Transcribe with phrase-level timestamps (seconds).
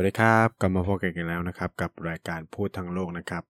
[0.00, 3.44] สวัสดีครับ กลับมาพบกันอีกแล้วนะครับ กับรายการพูดทั้งโลกนะครับ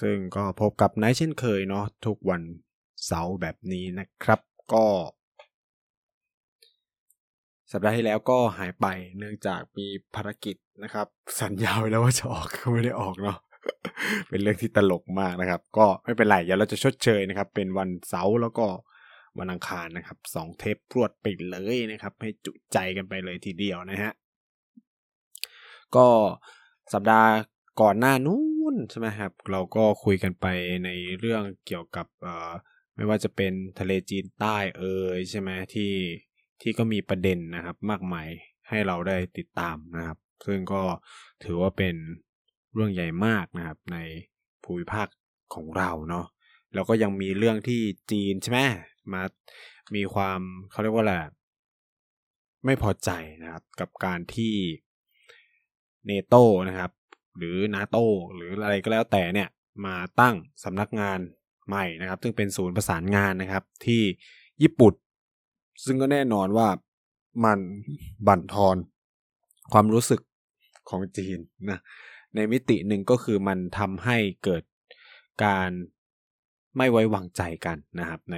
[0.00, 2.42] ซึ่งก็พบกับไนท์เช่นเคยเนาะทุกวัน
[3.06, 4.40] เสาร์แบบนี้นะครับ
[4.72, 4.84] ก็
[7.72, 8.86] สัปดาห์ที่แล้วก็หายไป
[9.18, 11.06] เนื่องจากมีภารกิจนะครับ
[11.42, 13.38] สัญญาไว้แล้วว่าจะออกก็ไม่ได้ออกเนาะ
[14.28, 18.66] เป็นเรื่องที่ตลกมากนะครับ ก็ไม่เป็นไรเดี๋ยวเราจะชดเชยนะครับ เป็นวันเสาร์แล้วก็
[19.38, 24.14] วันอังคารนะครับสองเทปพรวดไปเลยนะครับ ให้จุใจกันไปเลยทีเดียวนะฮะ
[25.96, 26.08] ก็
[26.92, 27.30] สัปดาห์
[27.80, 28.42] ก่อนหน้านู้
[28.72, 30.46] นใช่ไหมครับ เราก็คุยกันไป
[30.84, 32.06] ในเรื่องเกี่ยวกับ
[32.96, 35.92] ไม่ว่าจะเป็นทะเลจีนใต้เอ่ยใช่ไหมที่
[36.60, 38.28] ที่ก็มีประเด็นนะครับ มากมาย
[38.68, 40.82] ให้เราได้ติดตามนะครับ ซึ่งก็
[41.44, 41.94] ถือว่าเป็น
[42.74, 43.98] เรื่องใหญ่มากนะครับ ใน
[44.64, 45.08] ภูมิภาค
[45.54, 46.26] ของเราเนาะ
[46.74, 48.60] แล้วก็ยังมีเรื่องที่จีนใช่ไหม
[49.12, 49.22] มา
[49.94, 51.14] มีความเขาเรียกว่าอะไร
[52.64, 53.10] ไม่พอใจ
[53.42, 54.54] นะครับ กับการที่
[56.06, 56.34] เนโต
[56.68, 56.90] นะครับ
[57.38, 57.96] หรือนาโต
[58.34, 59.48] หรืออะไรก็แล้วแต่เนี่ย
[59.84, 61.18] มาตั้งสำนักงาน
[61.68, 64.02] ใหม่นะครับ ซึ่งเป็นศูนย์ประสานงานนะครับ ที่
[64.62, 64.94] ญี่ปุ่น
[65.84, 66.68] ซึ่งก็แน่นอนว่า
[67.44, 67.58] มัน
[68.26, 68.76] บั่นทอน
[69.72, 70.20] ความรู้สึก
[70.90, 71.38] ของจีน
[71.70, 71.80] นะ
[72.34, 74.62] ในมิติหนึ่งก็คือมันทำให้เกิด
[75.44, 75.70] การ
[76.76, 78.36] ไม่ไว้วางใจกันนะครับ ใน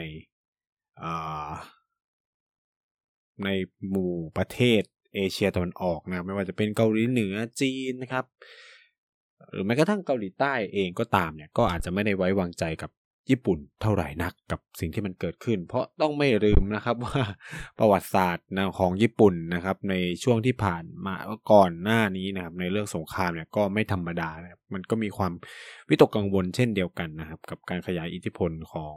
[3.44, 3.48] ใน
[3.90, 4.82] หมู่ประเทศ
[5.14, 8.24] เอเชียตะวันออกนะไม่ว่าจะเป็นเกาหลีเหนือจีนนะครับ
[9.52, 12.90] หรือแม้กระทั่งเกาหลีใต้เองก็ตามเนี่ยก็อาจจะไม่ได้ไว้วางใจกับ
[13.30, 17.20] ญี่ปุ่นเท่าไหร่นักกับสิ่งที่มันเกิดขึ้น เพราะต้องไม่ลืมนะครับว่า
[17.78, 21.14] ประวัติศาสตร์นะของญี่ปุ่นนะครับ ในช่วงที่ผ่านมา
[21.52, 25.32] ก่อนหน้านี้นะครับ ในเรื่องสงครามเนี่ยก็ไม่ธรรมดานะมันก็มีความ
[25.88, 28.94] วิตกกังวลเช่นเดียวกันนะครับ กับการขยายอิทธิพลของ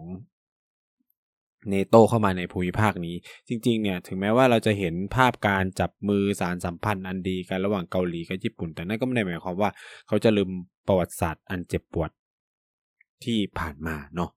[1.70, 3.16] เนโตเข้ามาในภูมิภาคนี้
[3.48, 9.70] จริงๆเนี่ยถึงแม้ว่าเราจะเห็นภาพการจับมือสารสัมพันธ์อันดีกันระหว่างเกาหลีกับญี่ปุ่น แต่นั่นก็ไม่ได้หมายความว่า
[10.08, 10.50] เขาจะลืม
[10.88, 12.12] ประวัติศาสตร์อันเจ็บปวด
[13.24, 14.32] ที่ผ่านมาเนาะ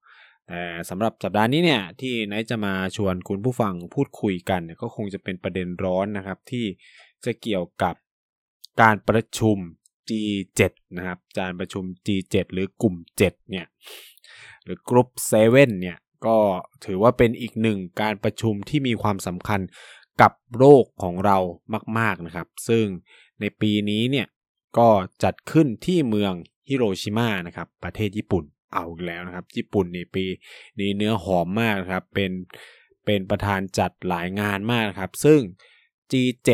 [0.48, 6.66] แต่สำหรับสัปดาห์นี้เนี่ยที่นายจะมาชวนคุณผู้ฟังพูดคุยกันเนี่ยก็คงจะเป็นประเด็นร้อนนะครับ ที่
[7.24, 7.94] จะเกี่ยวกับ
[8.82, 9.58] การประชุม
[10.08, 10.62] G7
[10.96, 13.66] นะครับการประชุม G7 หรือกลุ่ม 7 เนี่ย
[14.64, 15.96] หรือกรุ๊ป7เนี่ย
[16.26, 16.38] ก็
[16.84, 19.60] ถือว่าเป็นอีกหนึ่งการประชุมที่มีความสำคัญ
[20.20, 21.38] กับโลกของเรา
[21.98, 22.84] มาก ๆนะครับ ซึ่ง
[23.40, 24.26] ในปีนี้เนี่ย
[24.78, 24.88] ก็
[25.24, 26.32] จัดขึ้นที่เมือง
[26.68, 30.24] ฮิโรชิมานะครับ ประเทศญี่ปุ่นเอาแล้วนะครับ ญี่ปุ่นในปี
[30.80, 32.32] นี้เนื้อหอมมากครับ เป็น
[33.04, 35.40] เป็นประธานจัดหลายงานมากครับ ซึ่ง
[36.10, 36.48] G7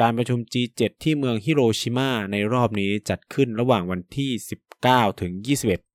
[0.00, 4.30] การประชุม G7 ที่เมืองฮิโรชิมาในรอบนี้จัดขึ้นระหว่างวันที่
[4.78, 5.91] 19 ถึง 21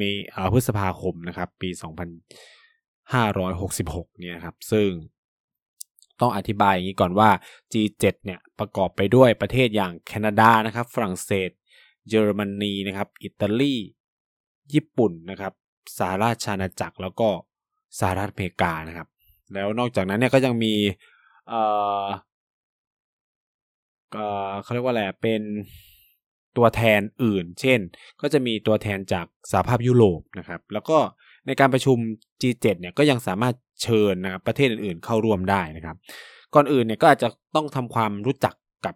[0.00, 0.10] มี
[0.52, 1.70] พฤษภาคมนะครับ ปี
[3.34, 4.88] 2566 เนี่ยครับ ซึ่ง
[6.20, 7.30] ต้องอธิบายอย่างนี้ก่อนว่า
[7.72, 11.50] G7 เนี่ยประกอบไปด้วยประเทศอย่างแคนาดานะครับ ฝรั่งเศส
[12.08, 13.74] เยอรมนีนะครับ อิตาลี
[14.74, 15.52] ญี่ปุ่นนะครับ
[15.98, 17.28] สหราชอาณาจักรแล้วก็
[17.98, 19.08] สหรัฐอเมริกานะครับ
[19.54, 20.74] แล้วนอกจากนั้นเนี่ยก็ยังมี
[21.48, 21.62] เอ่
[22.04, 22.06] อ
[24.62, 25.42] เขาเรียกว่าอะไรเป็น
[26.56, 27.80] ตัวแทนอื่น เช่น
[28.20, 30.98] ก็จะมีตัวแทนจากสหภาพยุโรปนะครับ แล้วก็
[31.46, 31.98] ในการประชุม
[32.40, 35.96] G7 เนี่ยก็ยังสามารถเชิญนะครับประเทศอื่นๆเข้าร่วมได้นะครับ
[36.54, 38.54] ก่อนอื่นเนี่ยก็อาจจะต้องทำความรู้จัก
[38.86, 38.94] กับ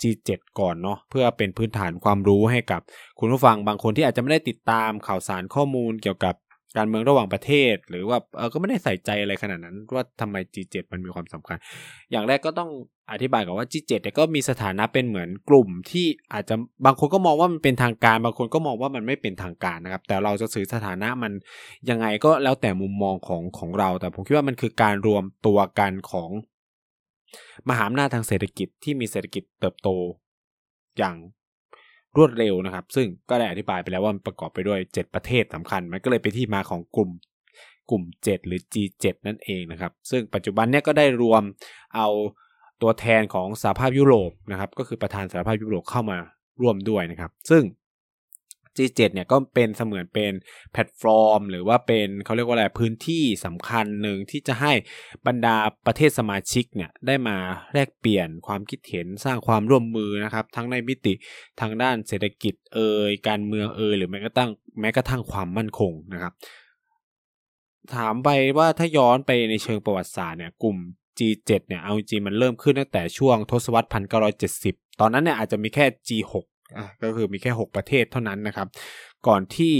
[0.00, 2.80] G7 ก่อนเนาะเพื่อเป็นพื้นฐานความรู้ให้กับ
[3.18, 6.34] คุณผู้ฟังบางคนที่อาจจะไม่ได้ติดตามข่าวสารข้อมูลเกี่ยวกับ
[6.76, 11.56] การเมืองระหว่างประเทศ หรือว่าเออก็ไม่ได้ใส่ใจอะไรขนาดนั้น ว่าทำไม G7 มันมีความสำคัญ
[12.10, 12.70] อย่างแรกก็ต้อง
[13.12, 16.54] อธิบายก่อนว่า G7 เนี่ยก็มีสถานะเป็นเหมือนกลุ่มที่อาจจะ
[16.86, 21.32] บางคนก็มองว่ามันเป็นทางการบางคนก็มองว่ามันไม่เป็นทางการนะครับ แต่เราจะสื่อสถานะมัน
[21.90, 26.30] ยังไงก็แล้วแต่มุมมองของของเรา แต่ผมคิดว่ามันคือการรวมตัวกันของ
[27.68, 29.88] มหาอำนาจทางเศรษฐกิจที่มีเศรษฐกิจเติบโต
[30.98, 31.16] อย่าง
[32.16, 37.10] รวดเร็วนะครับ ซึ่งก็ได้อธิบายไปแล้วว่ามันประกอบไปด้วย 7 ประเทศสำคัญ มันก็เลยไปที่มาของกลุ่ม
[37.90, 41.42] กลุ่ม 7 หรือ G7 นั่นเองนะครับ ซึ่งปัจจุบันเนี้ยก็ได้รวม
[41.96, 42.08] เอา
[42.82, 46.18] ตัวแทนของสหภาพยุโรปนะครับ ก็คือประธานสหภาพยุโรปเข้ามา
[46.62, 47.62] ร่วมด้วยนะครับ ซึ่ง
[48.76, 50.32] G7 เนี่ยก็เป็นเสมือนเป็น
[50.72, 54.72] แพลตฟอร์ม หรือว่าเป็นเขาเรียกว่าอะไรพื้นที่สำคัญหนึ่งที่จะให้
[55.26, 55.56] บรรดา
[55.86, 57.36] ประเทศสมาชิกเนี่ยได้มา
[57.72, 61.14] แลกเปลี่ยนความคิดเห็นสร้างความร่วมมือนะครับทั้งในมิติ
[61.60, 64.50] ทางด้านเศรษฐกิจเอ่ยการเมืองเอ่ยหรือแม้กระทั่ง
[64.80, 66.32] แม้กระทั่งความมั่นคงนะครับ
[67.94, 68.28] ถามไป
[68.58, 70.76] ว่าถ้าย้อนไปในเชิงประวัติศาสตร์เนี่ยกลุ่ม
[71.18, 73.88] G7 เนี่ยเอาจริงมันเริ่มขึ้นตั้งแต่ช่วงทศวรรษ
[74.42, 76.34] 1970 ตอนนั้นเนี่ยอาจจะมีแค่ G6
[77.02, 78.68] ก็คือมีแค่ 6 ประเทศเท่านั้นนะครับ
[79.26, 79.74] ก่อนที่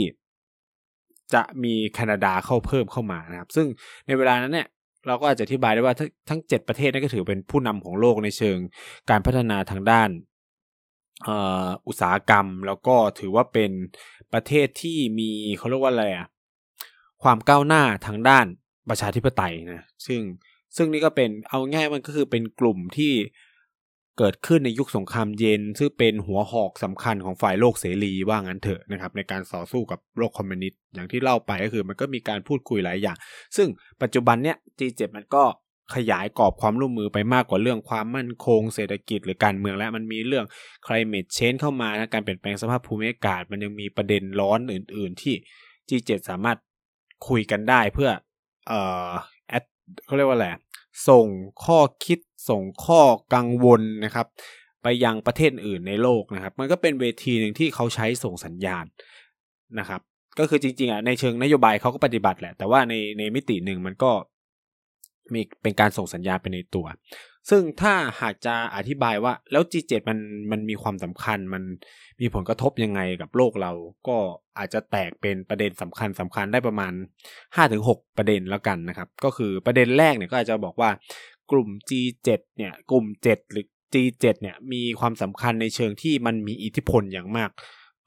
[1.34, 3.66] จะมีแคนาดาเข้าเพิ่มเข้ามานะครับ ซึ่ง
[4.06, 4.68] ในเวลานั้นเนี่ย
[5.06, 5.94] เราก็อาจจะอธิบายได้ว่า
[6.28, 8.58] ทั้งเจ็ดประเทศนั่นก็ถือเป็นผู้นำของโลกในเชิง
[9.10, 10.10] การพัฒนาทางด้าน
[11.86, 13.70] อุตสาหกรรม แล้วก็ถือว่าเป็น
[14.32, 16.26] ประเทศที่มีเขาเรียกว่าอะไรอะ
[17.22, 18.46] ความก้าวหน้าทางด้าน
[18.88, 20.20] ประชาธิปไตยนะซึ่ง
[20.76, 23.12] ซึ่งนี่ก็เป็นเอาง่ายมันก็คือเป็นกลุ่มที่
[24.18, 33.16] เกิดขึ้นในยุคสงครามเย็น ซึ่งเป็นหัวหอกสำคัญของฝ่ายโลกเสรีว่างั้นเถอะนะครับในการต่อสู้กับโลกคอมมิวนิสต์อย่างที่เล่าไปก็คือมันก็มีการพูดคุยหลายอย่าง
[33.56, 33.68] ซึ่ง
[34.02, 35.44] ปัจจุบันเนี้ย G7 มันก็
[35.94, 40.46] ขยายกรอบความร่วมมือไปมากกว่าเรื่องความมั่นคงเศรษฐกิจหรือการเมืองแล้วมันมีเรื่อง
[40.86, 45.34] climate change เข้ามานะการเปลี่ยนแปลงสภาพภูมิอากาศ มันยังมีประเด็นร้อนอื่น ๆ ที่
[45.88, 46.58] G7 สามารถ
[47.28, 48.10] คุยกันได้เพื่อ
[48.68, 49.10] เอ่อ
[50.06, 50.48] เขาเรียกว่าอะไร
[51.08, 51.26] ส่ง
[51.64, 52.18] ข้อคิด
[52.48, 53.02] ส่งข้อ
[53.34, 54.26] กังวลนะครับ
[54.82, 58.84] ไปยังประเทศอื่นในโลกนะครับ มันก็เป็นเวทีหนึ่งที่เขาใช้ส่งสัญญาณ
[59.78, 60.00] นะครับ
[60.38, 64.10] ก็คือจริงๆอะในเชิงนโยบายเขาก็ปฏิบัติแหละ แต่ว่าในในมิติหนึ่งมันก็
[65.34, 66.86] มีเป็นการส่งสัญญาณไปในตัว
[67.50, 70.18] ซึ่งถ้าหากจะอธิบายว่าแล้ว G7 มัน
[70.50, 71.62] มันมีความสำคัญ มัน
[72.20, 73.72] มีผลกระทบยังไงกับโลกเรา
[74.08, 74.16] ก็
[74.58, 76.92] อาจจะแตกเป็นประเด็นสำคัญสำคัญได้ประมาณ
[77.54, 80.90] 5-6 ประเด็นแล้วกันนะครับ ก็คือประเด็นแรกเนี่ยก็อาจจะบอกว่า
[81.50, 87.50] กลุ่ม G7 เนี่ย กลุ่ม 7 หรือ G7 เนี่ยมีความสำคัญในเชิงที่มันมีอิทธิพลอย่างมาก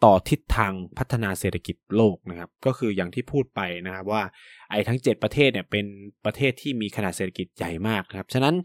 [0.04, 4.24] ต่อทิศทางพัฒนาเศรษฐกิจโลกนะครับ ก็คืออย่างที่พูดไปนะครับว่า
[4.72, 5.86] ไอ้ทั้ง 7 ประเทศเนี่ยเป็น
[6.26, 8.56] ประเทศที่มีขนาดเศรษฐกิจใหญ่มากนะครับ ฉะนั้น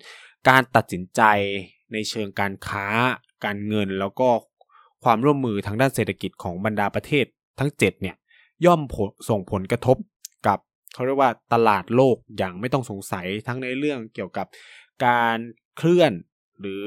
[0.48, 1.22] การตัดสินใจ
[1.92, 2.86] ในเชิงการค้า
[3.44, 4.28] การเงินแล้วก็
[5.04, 7.24] ความร่วมมือทางด้านเศรษฐกิจของบรรดาประเทศ
[7.60, 8.16] ทั้ง 7 เนี่ย
[8.66, 8.80] ย่อม
[9.28, 10.11] ส่งผลกระทบกับ
[10.94, 14.46] เขาเรียกว่าตลาดโลกอย่างไม่ต้องสงสัยทั้งในเรื่องเกี่ยวกับ
[15.06, 15.38] การ
[15.76, 16.12] เคลื่อน
[16.60, 16.84] หรือ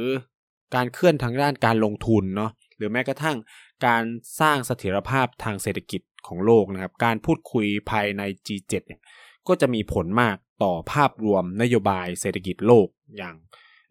[0.75, 3.37] การเคลื่อนทางด้านการลงทุนเนาะหรือแม้กระทั่ง
[3.85, 4.03] การ
[4.39, 9.01] สร้างเสถียรภาพทางเศรษฐกิจของโลกนะครับ การพูดคุยภายใน G7 เนี่ย
[9.47, 12.87] ก็จะมีผลมากต่อภาพรวมนโยบายเศรษฐกิจโลก
[13.17, 13.35] อย่าง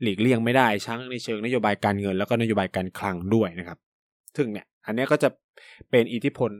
[0.03, 3.79] หลีกเลี่ยงไม่ได้ทั้งในเชิงนโยบายการเงิน แล้วก็นโยบายการคลังด้วยนะครับ
[4.37, 5.29] ซึ่งเนี่ยอันนี้ก็จะ
[5.91, 6.51] เป็นอิทธิพล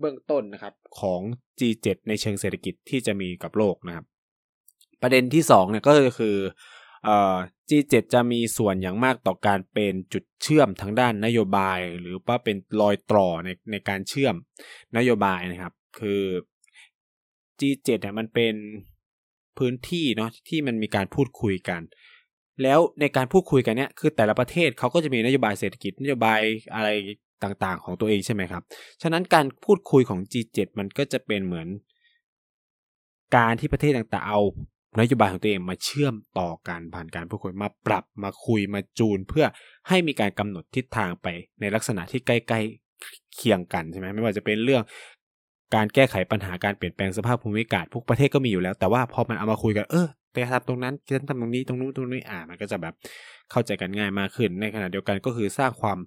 [0.00, 1.20] เบื้องต้นนะครับของ
[1.58, 4.04] G7 ในเชิงเศรษฐกิจที่จะมีกับโลกนะครับ
[5.02, 6.36] ประเด็นที่2เนี่ยก็คือ
[7.04, 7.36] เอ่อ
[7.68, 14.34] G7 จะมีส่วนอย่างมากต่อการเป็นจุดเชื่อมทางด้านนโยบาย หรือว่าเป็นรอยต่อในในการเชื่อม
[14.96, 16.22] นโยบายนะครับ คือ
[17.60, 18.54] G7 เนี่ยมันเป็น
[19.58, 21.82] พื้นที่เนาะที่มันมีการพูดคุยกัน
[22.62, 26.40] แล้วในการพูดคุยกันเนี่ยคือแต่ละประเทศเขาก็จะมีนโยบายเศรษฐกิจนโยบาย
[26.74, 26.88] อะไร
[27.42, 28.62] ต่างๆ ของตัวเองใช่ไหมครับ
[29.02, 31.68] ฉะนั้นการพูดคุยของ G7 มันก็จะเป็นเหมือน
[33.36, 34.40] การที่ประเทศต่างๆ เอา
[34.98, 39.46] นโยบายของตัวเองมาเชื่อมต่อกันผ่านการพูดคุยมาปรับมาคุยมาจูน เพื่อ
[39.88, 41.26] ให้มีการกำหนดทิศทางไป
[41.60, 44.82] ในลักษณะที่ใกล้ๆเคียงกันใช่ไหมไม่ว่าจะเป็นเรื่อง
[45.74, 52.94] การแก้ไขปัญหาการเปลี่ยนแปลงสภาพภูมิอากาศพวกประเทศก็มีอยู่แล้ว แต่ว่าพอมันเอามาคุยกันเออแต่ทำตรงนั้นฉันทำตรงนี้ตรงนู้นตรงนี้อ่ามันก็จะแบบ
[53.50, 55.98] เข้าใจกันง่ายมากขึ้น ในขณะเดียวกันก็คือสร้างความ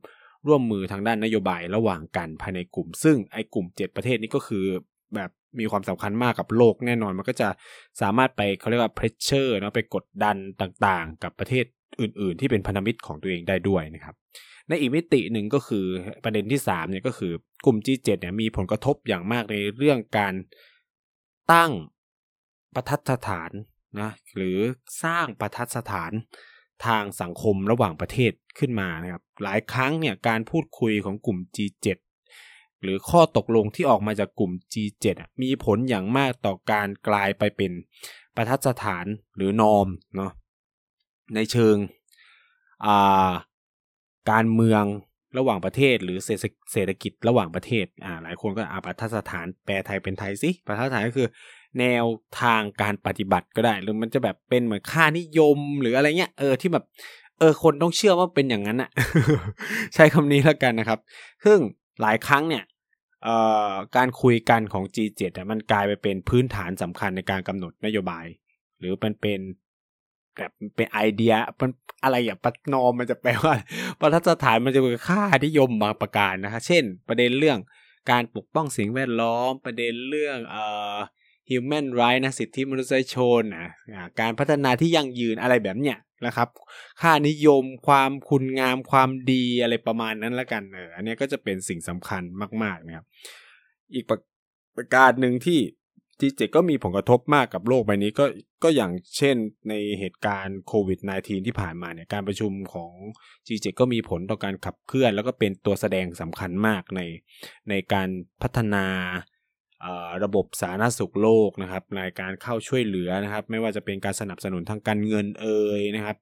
[0.48, 4.66] ร่วมมือทางด้านนโยบายระหว่างกันภายในกลุ่ม ซึ่งไอ้กลุ่ม 7 ประเทศนี้ก็คือ
[5.16, 7.50] แบบมีความสำคัญมากกับโลกแน่นอนมันก็จะ
[8.02, 11.66] สามารถไปเขาเรียกว่า pressure เนาะไปกดดันต่างๆ กับประเทศ
[12.02, 14.16] อื่น ๆ ที่เป็นพันธมิตรของตัวเองได้ด้วยนะครับ
[14.68, 15.86] ในอีกมิติหนึ่งก็คือ
[16.24, 17.32] ประเด็นที่3เนี่ยก็คือ
[17.66, 20.34] กลุ่ม G7 เนี่ยมีผลกระทบอย่างมากในเรื่องการ
[21.52, 21.72] ตั้ง
[22.76, 23.52] ประทัดฐาน
[24.02, 24.58] นะหรือ
[25.04, 26.12] สร้างประทัดสถาน
[26.86, 31.88] ทางสังคมระหว่างประเทศขึ้นมานะครับ หลายครั้งเนี่ยการพูดคุยของกลุ่ม G7
[32.82, 35.06] หรือข้อตกลงที่ออกมาจากกลุ่ม G7
[35.42, 37.72] มีผลอย่างมากต่อการกลายไปเป็น
[38.36, 39.06] ประทัดสถาน
[39.36, 40.32] หรือนอมเนาะ
[41.36, 41.76] ในเชิง
[44.32, 44.84] การเมือง
[45.38, 51.28] ระหว่างประเทศ หรือเศรษฐกิจระหว่างประเทศอ่าหลายคนก็อาประทัดสถานแปลไทยเป็นไทยสิประทัดสถานก็คือ
[51.80, 52.06] แนว
[52.42, 56.84] ทางการปฏิบัติก็ได้ หรือมันจะแบบเป็นเหมือนค่านิยมหรืออะไรเงี้ยเออที่แบบ
[57.40, 58.90] เออคนต้องเชื่อว่าเป็นอย่างนั้นอะ
[59.96, 61.00] ใช้คำนี้แล้วกันนะครับ
[61.46, 61.60] ซึ่ง
[62.02, 62.64] หลายครั้งเนี่ย
[63.96, 68.26] การคุยกันของ G7 มันกลายไปเป็นพื้นฐานสำคัญในการกำหนดนโยบาย
[68.80, 69.40] หรือมันเป็น
[70.38, 71.72] แบบเป็นไอเดียมัน
[72.04, 73.54] อะไรอย่างปันอมมันจะแปลว่า
[74.00, 77.60] ประทัดสถานมันจะเป็นค่านิยมบางประการนะคะเช่น ประเด็นเรื่อง
[78.12, 80.98] การปกป้องสิ่งแวดล้อมประเด็นเรื่องเอ่อ
[81.50, 83.72] human right นะสิทธิมนุษยชนนะ
[84.20, 86.50] การพัฒนาที่ยั่งยืนอะไรแบบเนี้ยนะครับ
[87.02, 92.24] ค่านิยมความคุณงามความดีอะไรประมาณนั้นละกันเอออันนี้ก็จะเป็นสิ่งสำคัญ
[92.64, 93.06] มาก ๆนะครับ
[93.94, 94.20] อีกประ
[94.76, 95.60] ประการหนึ่งที่
[96.20, 98.26] G7 ก็มีผลกระทบมากกับโลกใบนี้ก็
[98.64, 99.36] ก็อย่างเช่น
[99.70, 102.94] ในเหตุการณ์โควิด -19 ที่ผ่านมาเนี่ยการประชุมของ
[103.48, 107.02] G7 ก็มีผลต่อการขับเคลื่อน แล้วก็เป็นตัวแสดงสำคัญมากใน
[107.70, 108.10] ในการ
[108.42, 108.86] พัฒนา
[110.24, 116.18] ระบบสาธารณสุขโลกนะครับในการเข้าช่วยเหลือนะครับ ไม่ว่าจะเป็นการสนับสนุนทางการเงินเอ่ยนะครับ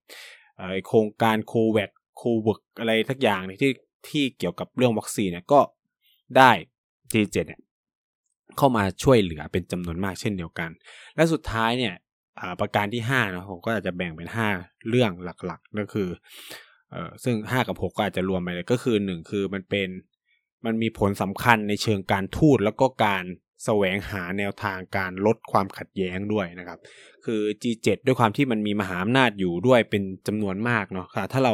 [0.88, 3.72] โครงการโควิดโควิดอะไรทักอย่างที่
[4.10, 5.60] ที่เกี่ยวกับเรื่องวัคซีนเนี่ยก็
[6.38, 6.52] ได้
[7.12, 7.62] G7 เจ็ดเนี่ย
[8.58, 10.70] เข้ามาช่วยเหลือเป็นจำนวนมากเช่นเดียวกัน
[11.16, 11.94] และสุดท้ายเนี่ย
[12.60, 15.12] ประการที่5นะผมก็อาจจะแบ่งเป็น 5 เรื่อง
[15.46, 16.10] หลักๆ ก็คือ
[16.92, 19.90] เออซึ่ง 5 กับ 6 ก็อาจจะรวมไปเลยก็คือ 1 คือมันเป็น
[20.66, 23.24] มันมีผลสำคัญในเชิงการทูตแล้วก็การ
[23.66, 26.80] แสวงหาแนวทางการลดความขัดแย้งด้วยนะครับ
[27.26, 31.54] คือ G7 ด้วยความที่มันมีมหาอำนาจอยู่ด้วยเป็นจำนวนมากเนาะค่ะถ้าเรา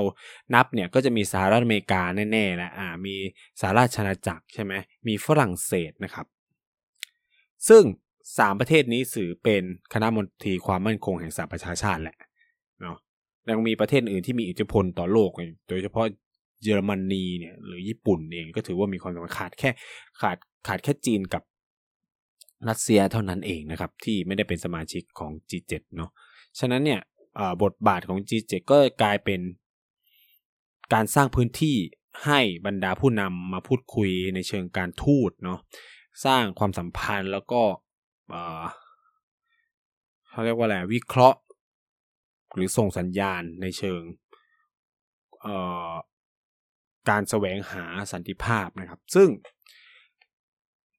[0.55, 2.01] นับเนี่ยก็จะมีสหรัฐอเมริกา
[2.31, 3.15] แน่ๆแหละอ่ามี
[3.59, 4.73] สหราชอาณาจักรใช่ไหม
[5.07, 6.25] มีฝรั่งเศสนะครับ
[7.69, 7.83] ซึ่ง
[8.37, 9.63] สามประเทศนี้สื่อเป็น
[9.93, 12.17] คณะมนตรีความมั่นคงแห่งสหประชาชาติแหละ
[12.81, 12.97] เนาะ
[13.49, 15.31] ยังมีประเทศอื่นที่มีอิทธิพลต่อโลก
[15.69, 16.05] โดยเฉพาะ
[16.63, 19.69] เยอรมนีเนี่ยหรือญี่ปุ่นเองก็ถือว่ามีความสำคัญขาดแค่
[20.21, 20.37] ขาด
[20.67, 21.43] ขาดแค่จีนกับ
[22.69, 26.11] รัสเซียเท่านั้นเองนะครับ ที่ไม่ได้เป็นสมาชิกของ G7 เนาะ
[26.59, 27.01] ฉะนั้นเนี่ย
[27.63, 29.41] บทบาทของ G7 ก็กลายเป็น
[30.93, 31.77] การสร้างพื้นที่
[32.25, 35.59] ให้บรรดาผู้นำมาพูดคุยในเชิงการทูตเนาะ
[36.25, 37.61] สร้างความสัมพันธ์แล้วก็
[40.29, 41.39] เขาเรียกว่าอะไรวิเคราะห์
[42.55, 44.01] หรือส่งสัญญาณในเชิง
[47.09, 49.29] การแสวงหาสันติภาพนะครับ ซึ่ง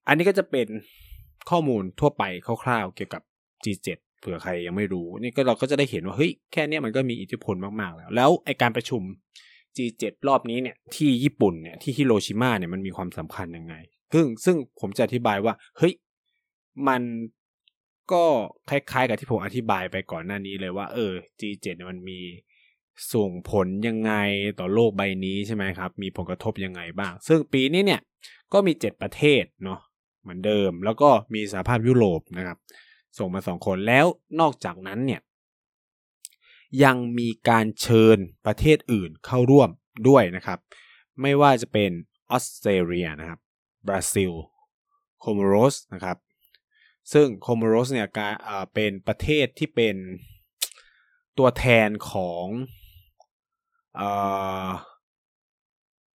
[0.07, 0.69] อันนี้ก็จะเป็น
[1.51, 2.23] ข้อมูลทั่วไป
[2.65, 3.23] คร่าวๆเกี่ยวกับ
[3.65, 3.89] G7
[4.21, 9.03] เผื่อใครยังไม่รู้ นี่ก็เราก็จะได้เห็นว่าเฮ้ยแค่นี้มันก็มีอิทธิพลมากๆแล้ว แล้วไอการประชุม
[9.77, 13.75] G7 รอบนี้เนี่ยที่ญี่ปุ่นเนี่ยที่ฮิโรชิมาเนี่ยมันมีความสำคัญยังไง
[14.15, 15.95] ซึ่งซึ่งผมจะอธิบายว่าเฮ้ย
[16.89, 17.03] มัน
[18.13, 18.25] ก็
[18.71, 22.21] คล้ายๆ กับที่ผมอธิบายไปก่อนหน้านี้เลยว่าเออ G7 มันมี
[23.15, 24.13] ส่งผลยังไง
[24.59, 28.01] ต่อโลกใบนี้ใช่ไหมครับ มีผลกระทบยังไงบ้าง ซึ่งปีนี้เนี่ย
[28.53, 29.81] ก็มี 7 ประเทศเนาะ
[30.23, 32.59] เหมือนเดิม แล้วก็มีสหภาพยุโรปนะครับ
[33.19, 34.07] ส่งมาสองคนแล้ว
[34.41, 35.21] นอกจากนั้นเนี่ย
[36.85, 39.71] ยังมีการเชิญประเทศอื่นเข้าร่วม
[40.09, 40.59] ด้วยนะครับ
[41.21, 41.91] ไม่ว่าจะเป็น
[42.31, 43.41] ออสเตรเลียนะครับ
[43.89, 44.33] บราซิลคอ
[45.21, 46.19] โมโรสนะครับ
[47.13, 48.35] ซึ่งคอโมโรสเนี่ยการ
[48.75, 49.97] เป็นประเทศที่เป็น
[51.39, 52.45] ตัวแทนของ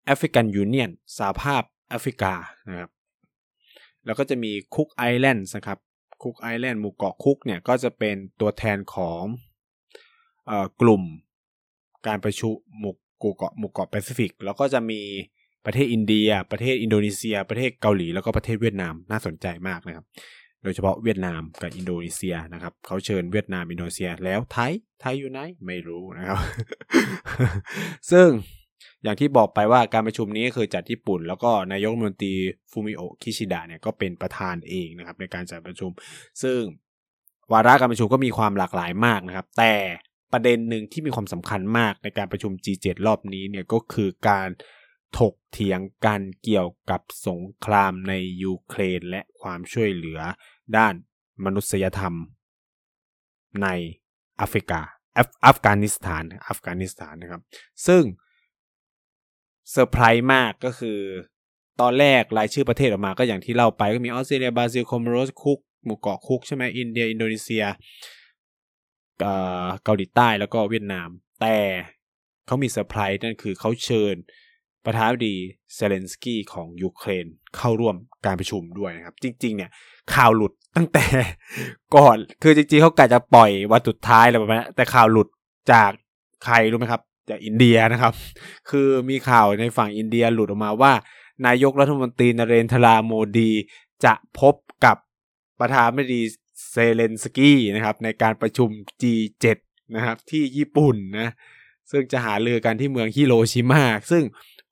[0.05, 2.33] African Union สหภาพแอฟริกา
[2.69, 2.89] นะครับ
[4.07, 5.79] แล้วก็จะมี Cook Island นะครับ
[6.23, 9.21] Cook Island หมู่เกาะคุกเนี่ยก็จะเป็นตัวแทนของ
[10.81, 11.03] กลุ่ม
[12.07, 12.93] การประชุมหมู่
[13.37, 15.01] เกาะหมู่เกาะแปซิฟิกแล้วก็จะมี
[15.65, 20.05] ประเทศอินเดีย ประเทศอินโดนีเซีย ประเทศเกาหลีแล้วก็ประเทศเวียดนามน่าสนใจมากนะครับ
[20.63, 26.37] โดยเฉพาะเวียดนามกับอินโดนีเซียนะครับเขาเชิญเวียดนามอินโดนีเซียแล้วไทยไทยอยู่ไหนไม่รู้นะครับ
[28.11, 28.29] ซึ่ง
[29.07, 32.33] อย่างที่บอกไปว่าการประชุมนี้คือจัดญี่ปุ่น แล้วก็นายกรัฐมนตรี
[32.71, 35.91] ฟูมิโอะคิชิดะเนี่ยก็เป็นประธานเองนะครับในการจัดประชุม
[36.41, 36.59] ซึ่ง
[37.51, 39.73] วาระการประชุมก็มีความหลากหลายมากนะครับ แต่
[40.33, 44.47] ประเด็นหนึ่งที่มีความสำคัญมากในการประชุม G7 รอบนี้เนี่ยก็คือการ
[45.19, 50.19] ถกเถียงกันเกี่ยวกับสงครามในยูเครนและความช่วยเหลือ
[50.77, 50.93] ด้าน
[51.45, 52.13] มนุษยธรรม
[53.63, 53.67] ใน
[54.37, 54.81] แอฟริกา
[55.45, 57.41] อัฟกานิสถาน อัฟกานิสถานนะครับ
[57.87, 58.03] ซึ่ง
[59.71, 60.99] เซอร์ไพรส์มากก็คือ
[61.81, 67.63] ตอนแรกรายชื่อประเทศออกมาก็อย่างที่เล่าไปก็มีออสเตรเลียบราซิลคอโมโรสคุกหมู่เกาะคุกใช่ไหมอินเดีย อินโดนีเซีย
[69.83, 71.09] เกาหลีใต้แล้วก็เวียดนาม
[71.41, 71.57] แต่
[72.45, 74.15] เขามีเซอร์ไพรส์นั่นคือเขาเชิญ
[74.85, 75.35] ประธานาธิบดี
[75.75, 77.95] เซเลนสกี้ของยูเครนเข้าร่วม
[78.25, 79.71] การประชุมด้วยนะครับ จริง ๆ เนี่ย
[80.13, 81.05] ข่าวหลุดตั้งแต่
[81.95, 85.27] ก่อนคือจริงๆเขากะจะปล่อยวันสุดท้ายอะไรแบบนี้แต่ข่าวหลุด
[85.71, 85.91] จาก
[86.45, 88.13] ใครรู้ไหมครับ จากอินเดียนะครับ
[88.69, 90.93] คือมีข่าวในฝั่งอินเดียหลุดออกมาว่า
[91.45, 93.51] นายกรัฐมนตรีนเรนทราโมดี
[94.05, 94.55] จะพบ
[94.85, 94.97] กับ
[95.59, 96.21] ประธานาธิบดี
[96.69, 98.69] เซเลนสกี้นะครับ ในการประชุม
[99.01, 99.45] G7
[99.95, 101.29] นะครับที่ญี่ปุ่นนะ
[101.91, 104.23] ซึ่งจะหารือกันที่เมืองฮิโรชิมาซึ่ง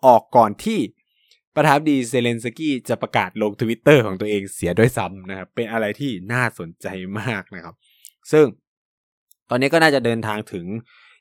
[0.05, 0.79] ออกก่อนที่
[1.55, 6.87] ประธานาธิบดีเซเลนสกี้จะประกาศลงทวิตเตอร์ของตัวเองเสียด้วยซ้ำนะครับ เป็นอะไรที่น่าสนใจ
[7.19, 7.75] มากนะครับ
[8.31, 8.45] ซึ่ง
[9.49, 10.65] ตอนนี้ก็น่าจะเดินทางถึง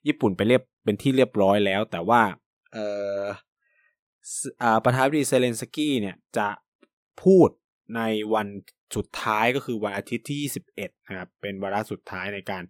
[0.07, 2.23] ญี่ปุ่นไปเรียบ เป็นที่เรียบร้อยแล้ว แต่ว่า
[2.73, 2.87] เอ่
[4.77, 6.49] อประธานาธิบดีเซเลนสกี้เนี่ยจะ
[7.23, 7.49] พูด
[7.97, 8.01] ใน
[8.35, 8.49] วัน
[8.97, 12.63] สุดท้ายก็คือวันอาทิตย์ที่ 21 นะครับ เป็นวาระสุดท้ายในการ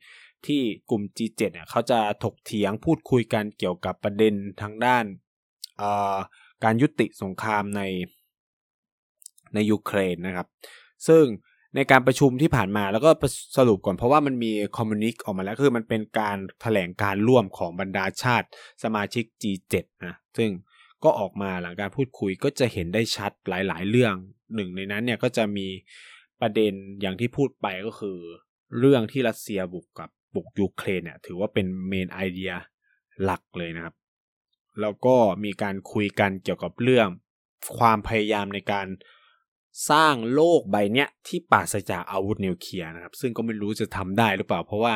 [0.46, 5.04] ที่กลุ่ม G7 เนี่ยเขาจะถกเถียงพูดคุยกันเกี่ยวกับประเด็นทางด้าน
[6.64, 7.82] การยุติสงครามใน
[9.54, 10.48] ในยูเครนนะครับ
[11.08, 11.24] ซึ่ง
[11.76, 13.10] ในการประชุมที่ผ่านมาแล้วก็
[13.56, 18.46] สรุปก่อนเพราะว่ามันมี communiqué ออกมาแล้วคือมันเป็นการถแถลงการณ์ร่วมของบรรดาชาติ
[18.82, 19.74] สมาชิก G7
[20.06, 20.50] นะซึ่ง
[21.04, 24.14] ก็ออกมาหลังการพูดคุยก็จะเห็นได้ชัดหลาย ๆ เรื่อง
[24.54, 25.66] หนึ่งในนั้นเนี่ยก็จะมี
[26.40, 28.18] ประเด็นอย่างที่พูดไปก็คือ
[28.78, 32.52] เรื่องที่รัสเซียบุกกับบุกยูเครนเนี่ยถือว่าเป็นเมนไอเดีย
[33.24, 33.94] หลักเลยนะครับ
[34.80, 37.08] แล้วก็มีการคุยกันเกี่ยวกับเรื่อง
[37.78, 38.86] ความพยายามในการ
[39.90, 44.94] สร้างโลกใบเนี้ยที่ปราศจากอาวุธนิวเคลียร์นะครับ ซึ่งก็ไม่รู้จะทำได้หรือเปล่า เพราะว่า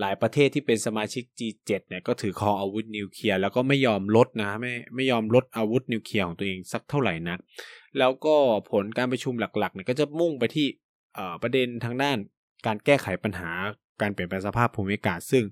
[0.00, 7.36] หลายประเทศที่เป็นสมาชิก G7 เนี่ยก็ถือครองอาวุธนิวเคลียร์แล้วก็ไม่ยอมลดนะไม่ไม่ยอมลดอาวุธนิวเคลียร์ของตัวเองสักเท่าไหร่นะ
[7.98, 8.36] แล้วก็
[8.70, 10.66] ผลการประชุมหลักๆเนี่ยก็จะมุ่งไปที่
[11.42, 12.16] ประเด็นทางด้าน
[12.66, 13.50] การแก้ไขปัญหา
[14.00, 15.44] การเปลี่ยนแปลงสภาพภูมิอากาศซึ่ง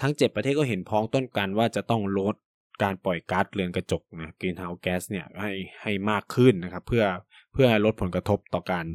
[0.00, 2.36] ทั้ง 7 ประเทศก็เห็นพ้องต้นกันว่าจะต้องลด
[2.82, 5.52] การปล่อยก๊าซเรือนกระจกนะกรีนเฮาส์แก๊สเนี่ยให้
[5.82, 7.04] ให้มากขึ้นนะครับ เพื่อ
[7.52, 8.86] เพื่อลดผลกระทบต่อการ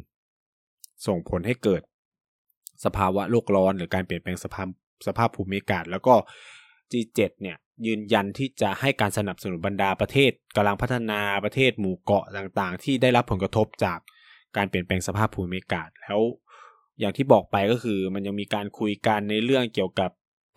[1.06, 1.82] ส่งผลให้เกิด
[2.84, 4.68] สภาวะโลกร้อน หรือการเปลี่ยนแปลงสภาพ
[5.06, 6.14] สภาพภูมิอากาศ แล้วก็
[6.90, 7.56] G7 เนี่ย
[7.86, 13.98] ยืนยันที่จะให้การสนับสนุนบรรดาประเทศกำลังพัฒนาประเทศหมู่เกาะต่างๆ ที่ได้รับผลกระทบจาก
[14.56, 16.20] การเปลี่ยนแปลงสภาพภูมิอากาศ แล้ว
[17.00, 20.10] อย่างที่บอกไปก็คือ มันยังมีการคุยกันในเรื่องเกี่ยวกับ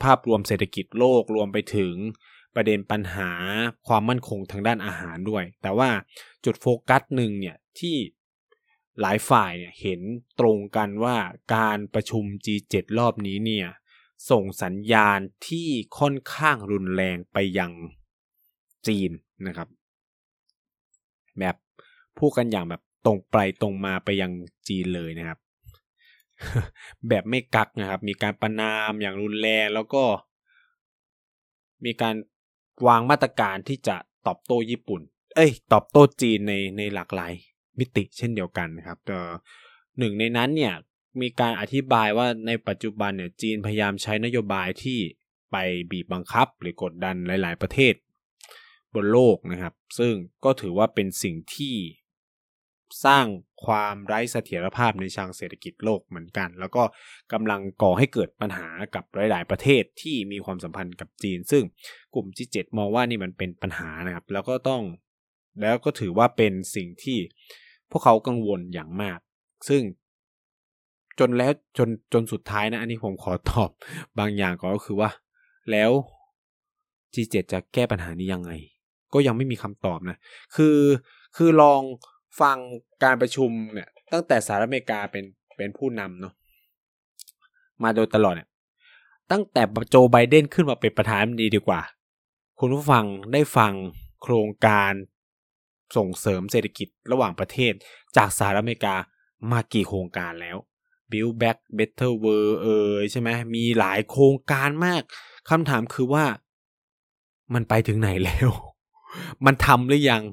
[0.04, 1.94] ภาพรวมเศรษฐกิจโลกรวมไปถึง
[2.56, 3.32] ประเด็นปัญหา
[3.88, 5.90] ความมั่นคงทางด้านอาหารด้วย แต่ว่า
[6.46, 7.96] จุดโฟกัสหนึ่งเนี่ยที่
[9.02, 10.02] หลายฝ่ายเนี่ยเห็น
[10.40, 11.18] ตรงกันว่า
[11.56, 13.68] การประชุม G7 รอบนี้เนี่ย
[14.30, 15.70] ส่งสัญญาณที่
[16.00, 17.72] ค่อนข้างรุนแรงไปยัง
[18.88, 19.12] จีน
[19.48, 19.70] นะครับ
[21.40, 21.56] แบบ
[22.18, 24.32] พูดกันอย่างแบบตรงไปตรงมาไปยัง
[24.68, 25.40] จีนเลยนะครับ
[27.10, 30.04] แบบไม่กักนะครับ มีการประนามอย่างรุนแรงแล้วก็
[31.86, 32.16] มีการ
[32.88, 33.96] วางมาตรการที่จะ
[34.28, 35.02] ตอบโต้ญี่ปุ่น
[35.36, 37.34] เอ้ย ตอบโต้จีนในในหลากหลาย
[37.80, 38.98] มิติเช่นเดียวกันนะครับ
[39.98, 40.74] หนึ่งในนั้นเนี่ย
[41.22, 45.00] มีการอธิบายว่าในปัจจุบันเนี่ยจีนพยายามใช้นโยบายที่
[45.52, 45.56] ไป
[45.92, 47.94] บีบบังคับหรือกดดันหลาย ๆ ประเทศ
[48.96, 51.76] บนโลกนะครับ ซึ่งก็ถือว่าเป็นสิ่งที่
[53.06, 53.26] สร้าง
[53.66, 56.84] ความไร้เสถียรภาพในทางเศรษฐกิจโลกเหมือนกัน แล้วก็
[57.34, 61.64] กำลังก่อให้เกิดปัญหากับหลาย ๆ ประเทศที่มีความสัมพันธ์กับจีน ซึ่ง
[62.16, 64.82] กลุ่มที่7มองว่านี่มันเป็นปัญหานะครับ แล้วก็ต้อง
[65.62, 67.18] แล้วก็ถือว่าเป็นสิ่งที่
[67.92, 69.20] พวกเขากังวลอย่างมาก
[69.70, 69.82] ซึ่ง
[71.20, 73.70] จนแล้วจนจนสุดท้ายนะ อันนี้ผมขอตอบ
[74.20, 75.10] บางอย่างก็คือว่า
[75.72, 75.92] แล้ว
[77.14, 78.52] G7 จะแก้ปัญหานี้ยังไง
[79.14, 80.18] ก็ยังไม่มีคำตอบนะ
[80.56, 80.78] คือ
[81.38, 81.82] คือลอง
[82.42, 82.58] ฟัง
[83.04, 85.24] การประชุมเนี่ย ตั้งแต่สหรัฐอเมริกาเป็น
[85.58, 86.34] เป็นผู้นำเนาะ
[87.84, 88.50] มาโดยตลอดเนี่ย
[89.32, 91.82] ตั้งแต่โจไบเดนขึ้นมาเป็นประธานาธิบดีดีกว่า
[92.60, 93.74] คุณผู้ฟังได้ฟัง
[94.22, 94.94] โครงการ
[95.98, 97.74] ส่งเสริมเศรษฐกิจระหว่างประเทศ
[98.18, 98.96] จากสหรัฐอเมริกา
[99.52, 100.58] มากี่โครงการแล้ว
[101.12, 102.68] Build Back Better World เอ
[103.02, 105.02] ยใช่ไหมมีหลายโครงการมาก
[105.50, 106.26] คำถามคือว่า
[107.54, 108.50] มันไปถึงไหนแล้ว
[109.46, 110.24] มันทำหรือยัง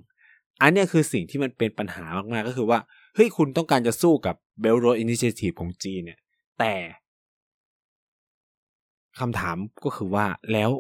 [0.63, 2.79] อันนี้คือสิ่งที่มันเป็นปัญหามากๆก็คือว่า
[3.15, 6.19] เฮ้ยคุณต้องการจะสู้กับ Belt Road Initiative ของจีนเนี่ย
[6.59, 6.75] แต่
[9.21, 10.71] คำถามก็คือว่าแล้ว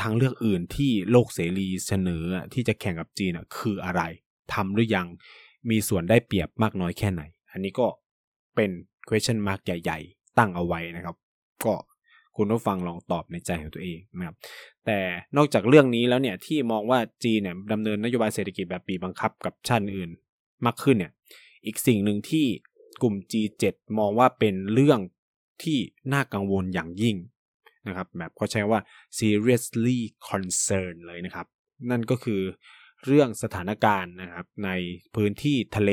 [0.00, 4.02] ทางเลือกอื่นที่โลกเสรีเสนอที่จะแข่งกับจีนคืออะไร
[4.52, 5.06] ทำหรือยัง
[5.70, 7.86] มีส่วนได้เปรียบมากน้อยแค่ไหน อันนี้ก็
[8.56, 8.70] เป็น
[9.08, 11.16] question mark ใหญ่ ๆ ตั้งเอาไว้นะครับ
[11.64, 11.74] ก็
[12.36, 14.36] คุณผู้ฟังลองตอบในใจของตัวเองนะครับ
[14.86, 14.98] แต่
[15.36, 20.10] นอกจากเรื่องนี้แล้วเนี่ยที่มองว่าจีนเนี่ยดำเนินนโยบายเศรษฐกิจแบบปีบังคับกับชาติอื่น
[20.66, 21.12] มากขึ้นเนี่ย
[21.66, 22.46] อีกสิ่งหนึ่งที่
[23.02, 23.64] กลุ่ม G7
[23.98, 25.00] มองว่าเป็นเรื่อง
[25.62, 25.78] ที่
[26.12, 27.16] น่ากังวลอย่างยิ่ง
[27.86, 28.80] นะครับแบบเขาใช้ว่า
[29.18, 31.46] seriously concerned เลยนะครับ
[31.90, 32.40] นั่นก็คือ
[33.06, 34.70] เรื่องสถานการณ์นะครับใน
[35.16, 35.90] พื้นที่ทะเล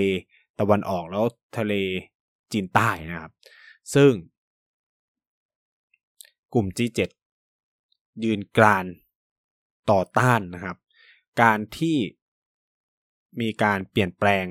[0.59, 1.25] ตะวันออกแล้ว
[1.57, 1.73] ทะเล
[2.51, 3.31] จีนใต้นะครับ
[3.95, 4.11] ซึ่ง
[6.57, 6.99] ลุ่ม G7
[8.23, 8.85] ยืนกราน
[9.91, 10.77] ต่อต้านนะครับ
[11.41, 11.97] การที่
[13.41, 14.45] มีการเปลี่ยนแปลง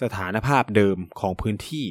[0.00, 1.86] สถานภาพเดิมของพื้นที่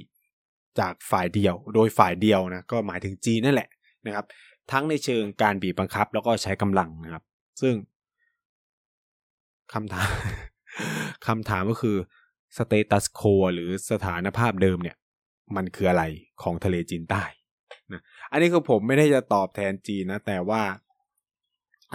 [0.80, 3.70] จากฝ่ายเดียว โดยฝ่ายเดียวนะก็หมายถึงจีนนั่นแหละ
[4.06, 4.26] นะครับ
[4.72, 7.24] ทั้งในเชิงการบีบบังคับ แล้วก็ใช้กำลังนะครับ
[7.62, 7.76] ซึ่ง
[9.74, 10.10] คำถาม
[11.28, 11.98] คำถามก็คือ
[12.58, 13.22] status quo
[13.54, 14.98] หรือสถานภาพเดิมเนี่ย
[15.56, 16.04] มันคืออะไร
[16.42, 17.24] ของทะเลจีนใต้
[17.94, 20.62] นะอันนี้คือผมไม่ได้จะตอบแทนจีนนะ แต่ว่า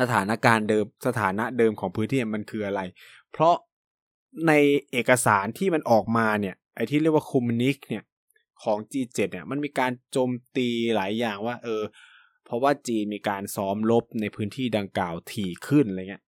[0.01, 2.81] สถานการณ์เดิมสถานะเดิมของพื้นที่มันคืออะไร
[3.33, 3.55] เพราะ
[4.49, 4.53] ใน
[4.93, 8.05] เอกสารที่มันออกมาเนี่ยไอ้ที่เรียกว่า communiqué เนี่ย
[8.63, 11.83] ของ G7 เนี่ยมันมีการโจมตีหลายอย่างว่า เออ
[12.45, 16.25] เพราะว่าจีนมีการซ้อมรบในพื้นที่ดังกล่าวถี่ขึ้นอะไรเงี้ย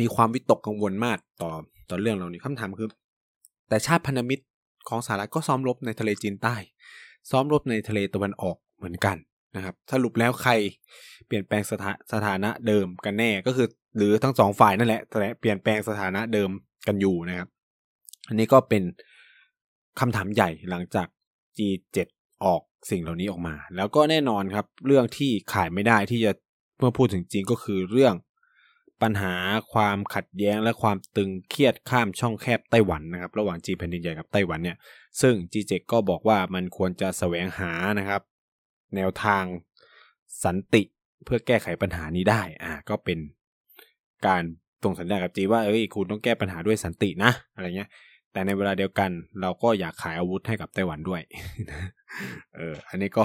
[0.00, 1.50] มีความวิตกกังวลมากต่อ
[1.90, 2.88] ต่อเรื่องเหล่านี้คำถามคือ
[3.68, 4.44] แต่ชาติพันธมิตร
[4.88, 6.56] ของสหรัฐก็ซ้อมรบในทะเลจีนใต้
[7.30, 9.16] ซ้อมรบในทะเลตะวันออกเหมือนกัน
[9.56, 10.52] นะครับสรุปแล้วใคร
[11.26, 13.66] เปลี่ยนแปลงสถาสถานะเดิมกันแน่ก็คือ
[13.96, 16.50] หรือทั้งสองฝ่ายนั่นแหละแต่เปลี่ยนแปลงสถานะเดิม
[16.86, 17.48] กันอยู่นะครับ
[18.28, 18.82] อันนี้ก็เป็น
[20.00, 21.06] คำถามใหญ่หลังจาก
[21.56, 21.98] G7
[22.44, 26.32] ออกสิ่งเหล่านี้ออกมา แล้วก็แน่นอนครับ เรื่องที่ขายไม่ได้ที่จะ
[26.78, 28.14] เมื่อพูดถึงจีนก็คือเรื่อง
[29.02, 29.34] ปัญหา
[29.72, 34.76] ความขัดแย้งและความตึงเครียดข้ามช่องแคบไต้หวันนะครับระหว่างจีนแผ่นดินใหญ่กับไต้หวันเนี่ย
[35.20, 38.22] ซึ่ง G7 ก็บอกว่ามันควรจะแสวงหานะครับ
[38.96, 39.44] แนวทาง
[40.44, 40.82] สันติ
[41.24, 43.18] เพื่อแก้ไขปัญหานี้ได้อ่าก็เป็น
[44.26, 44.42] การ
[44.82, 47.90] ตรงสัญญากับจีว่าเอ้ยคุณต้องแก้ปัญหาด้วยสันตินะอะไรเงี้ย
[48.32, 49.10] แต่ในเวลาเดียวกัน
[49.40, 51.22] เราก็อยากขายอาวุธให้กับไต้หวันด้วย
[52.56, 53.24] เอออันนี้ก็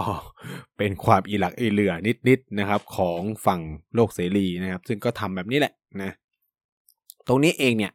[0.77, 1.93] เป็นความอีหลักอีเหลือ
[2.29, 3.61] นิดๆนะครับ ของฝั่ง
[3.95, 6.11] โลกเสรีนะครับ ซึ่งก็ทำแบบนี้แหละนะ
[7.27, 7.91] ตรงนี้เองเนี่ย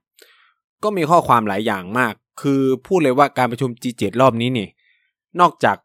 [0.83, 4.69] ก็มีข้อความหลายอย่างมาก คือพูดเลยว่าการประชุม G7 รอบนี้นี่
[5.41, 5.77] นอกจาก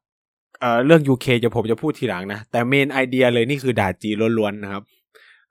[0.60, 4.84] เเรื่อง UK จะผมจะพูดทีหลังนะ แต่เมนไอเดียเลยนี่คือด่าจีล้วนๆนะครับ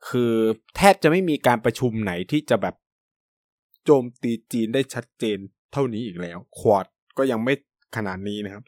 [0.09, 0.33] คือ
[0.77, 2.75] แทบจะไม่มีการประชุมไหนที่จะแบบ
[3.85, 5.39] โจมตีจีนได้ชัดเจน
[5.73, 6.87] เท่านี้อีกแล้ว ควอด
[7.19, 7.55] ก็ยังไม่
[7.97, 8.63] ขนาดนี้นะครับ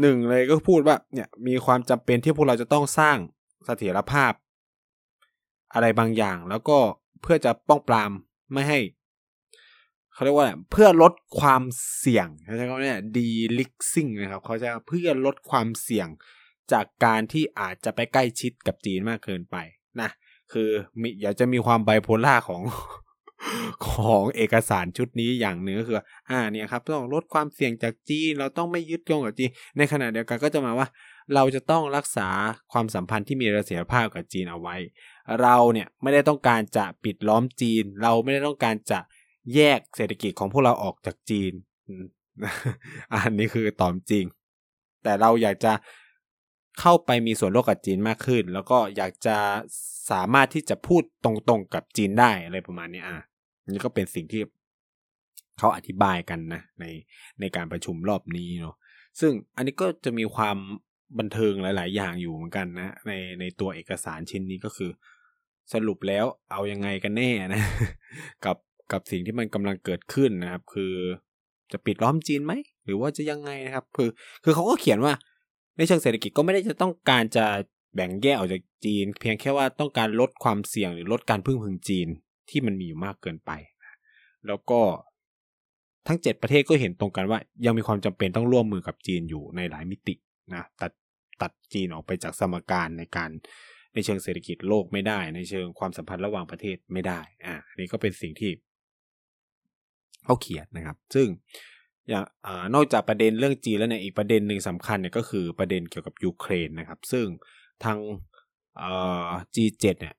[0.00, 3.16] หนึ่งเลยก็พูดว่าเนี่ยมีความจำเป็นที่พวกเราจะต้องสร้าง
[3.66, 4.32] เสถียรภาพ
[5.74, 6.78] อะไรบางอย่างแล้วก็
[7.22, 8.12] เพื่อจะป้องปราม
[8.52, 8.78] ไม่ให้
[10.12, 11.62] เขาเรียกว่าเพื่อลดความ
[11.98, 13.28] เสี่ยงเขาใช้คำว่าเนี่ยดี
[13.58, 16.08] ลิกซิ่งนะครับเขาจะเพื่อลดความเสี่ยง
[16.72, 19.56] จากการที่อาจจะไปใกล้ชิดกับจีนมากเกินไป
[20.00, 20.10] นะ
[20.52, 20.68] คือ
[21.00, 22.62] มีอยากจะมีความไบโพล่าของ
[23.88, 26.00] ของเอกสารชุดนี้อย่างหนึ่งก็คือ
[26.30, 30.88] อ่าเนี่ยครับต้องลดความเสี่ยงจากจีน เราต้องไม่ยึดโยงกับจีน ในขณะเดียวกันก็จะมาว่า
[31.34, 32.28] เราจะต้องรักษา
[32.72, 34.76] ความสัมพันธ์ที่มีเสถียรภาพกับจีนเอาไว้
[35.42, 38.98] เราเนี่ยไม่ได้ต้องการจะปิดล้อมจีน เราไม่ได้ต้องการจะ
[39.54, 41.52] แยกเศรษฐกิจของพวกเราออกจากจีน
[43.14, 44.26] อันนี้คือตอบจริง
[45.02, 45.72] แต่เราอยากจะ
[46.80, 49.36] เข้าไปมีส่วนร่วมกับจีนมากขึ้น แล้วก็อยากจะ
[50.10, 53.24] สามารถที่จะพูดตรงๆกับจีนได้อะไรประมาณนี้อะ
[53.68, 54.42] นี่ก็เป็นสิ่งที่
[55.58, 56.84] เขาอธิบายกันนะใน
[57.40, 58.74] ในการประชุมรอบนี้เนาะ
[59.20, 60.56] ซึ่งอันนี้ก็จะมีความ
[61.18, 64.90] บันเทิงหลาย ๆ อย่างอยู่เหมือนกันนะในในตัวเอกสารชิ้นนี้ก็คือ
[65.72, 67.62] สรุปแล้วเอายังไงกันแน่นะ
[68.44, 68.56] กับ
[68.92, 70.94] กับสิ่งที่มันกำลังเกิดขึ้นนะครับ คือ
[71.72, 72.52] จะปิดล้อมจีนไหม
[72.84, 74.08] หรือว่าจะยังไงนะครับ คือ
[74.44, 75.12] คือเขาก็เขียนว่า
[75.76, 77.46] ในเชิงเศรษฐกิจก็ไม่ได้จะต้องการจะ
[77.94, 82.08] แบ่งแยกออกจากจีน เพียงแค่ว่าต้องการลดความเสี่ยงหรือลดการพึ่งพึงจีน
[82.52, 83.50] ที่มันมีอยู่มากเกินไป
[84.46, 84.80] แล้วก็
[86.08, 90.14] ทั้ง 7 ประเทศก็เห็นตรงกันว่า ยังมีความจำเป็นต้องร่วมมือกับจีนอยู่ในหลายมิติ
[90.52, 90.92] นะตัด
[91.42, 93.30] ตัดจีนออกไปจากสมการในการ
[93.94, 98.50] ในเชิงเศรษฐกิจโลกไม่ได้ ในเชิงความสัมพันธ์ระหว่างประเทศไม่ได้อ่าอันนี้ก็เป็นสิ่งที่
[100.24, 101.26] เขาเขียนนะครับ ซึ่ง
[102.08, 107.26] อย่างอนอกจากประเด็นเรื่องจีนแล้วเนี่ยอีกประเด็นหนึ่งสำคัญเนี่ยก็คือประเด็นเกี่ยวกับยูเครนนะครับ ซึ่ง
[107.84, 107.98] ทาง
[108.78, 108.92] เอ่
[109.26, 110.16] อ G7 เนี่ย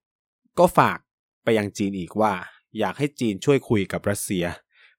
[0.60, 1.00] ก็ฝาก
[1.44, 2.34] ไปยังจีนอีกว่า
[2.80, 4.46] อยากให้จีนช่วยคุยกับรัสเซีย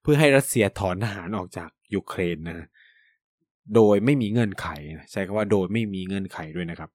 [0.02, 2.68] เพื่อให้รัสเซียถอนทหารออกจากยูเครนนะ
[3.74, 4.66] โดยไม่มีเงื่อนไข
[5.11, 6.90] ใช้คำว่าโดยไม่มีเงื่อนไขด้วยนะครับ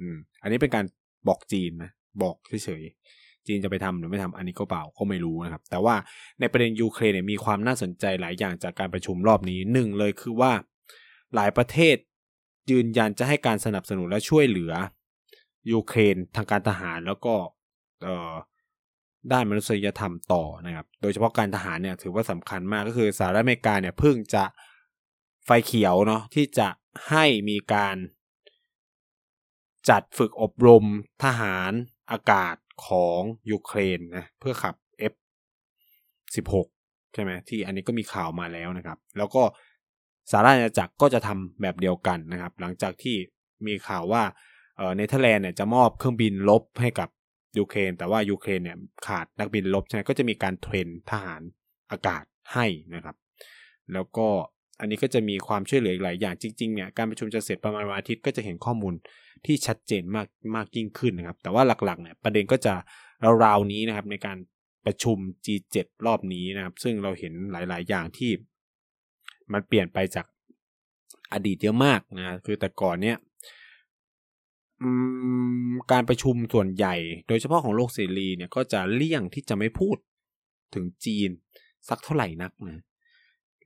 [0.00, 0.84] อืม อันนี้เป็นการ
[1.28, 1.90] บอกจีนนะ
[2.22, 5.94] บอกเฉยๆจีนจะไปทำหรือไม่ทำอันนี้ก็เปล่าก็ไม่รู้นะครับ แต่ว่า
[6.40, 10.52] ในประเด็นยูเครนเนี่ยมีความน่าสนใจหลายอย่างจากการประชุมรอบนี้หนึ่งเลยคือว่า
[11.34, 11.96] หลายประเทศ
[12.70, 14.72] ยืนยันจะให้การสนับสนุนและช่วยเหลือ
[15.72, 17.34] ยูเครนทางการทหารแล้วก็
[18.04, 18.32] เอ่อ
[19.32, 24.44] ด้านมนุษยธรรมต่อนะครับ โดยเฉพาะการทหารเนี่ยถือว่าสำคัญมากก็คือสหรัฐอเมริกาเนี่ยเพิ่งจะ
[25.44, 26.68] ไฟเขียวเนาะที่จะ
[27.10, 27.96] ให้มีการ
[29.90, 30.84] จัดฝึกอบรม
[31.24, 31.72] ทหาร
[32.10, 34.74] อากาศของยูเครนนะเพื่อขับ
[35.12, 36.68] F16
[37.14, 39.42] ใช่ไหมที่อันนี้ก็มีข่าวมาแล้วนะครับ แล้วก็
[40.30, 43.16] สหราชอาณาจักรก็จะทำแบบเดียวกันนะครับ หลังจากที่
[43.66, 44.22] มีข่าวว่า
[44.94, 47.08] เนเธอร์แลนด์เนี่ยจะมอบเครื่องบินรบให้กับ
[47.58, 51.42] ยูเครนแต่ว่ายูเครนเนี่ยขาดนักบินรบใช่ไหมก็จะมีการ train ทหาร
[51.90, 53.16] อากาศให้นะครับ
[53.92, 54.26] แล้วก็
[54.80, 58.94] อันนี้ก็จะมีความช่วยเหลืออีกหลายอย่างจริงๆเนี่ยการประชุมจะเสร็จประมาณวันอาทิตย์ก็จะเห็นข้อมูล
[59.46, 62.74] ที่ชัดเจนมากมากยิ่งขึ้นนะครับ แต่ว่าหลักๆเนี่ยประเด็นก็จะ
[63.44, 64.38] ราวๆนี้นะครับในการ
[64.86, 68.30] ประชุม G7 รอบนี้นะครับ ซึ่งเราเห็นหลายๆ อย่างที่
[69.52, 70.26] มันเปลี่ยนไปจาก
[71.32, 73.16] อดีตเยอะมากนะคือแต่ก่อนเนี่ย
[75.92, 76.94] การประชุมส่วนใหญ่
[77.28, 79.96] โดยเฉพาะของโลกเสรีเนี่ยก็จะเลี่ยงที่จะไม่พูด
[80.74, 81.30] ถึงจีน
[81.88, 82.82] สักเท่าไหร่นักนะ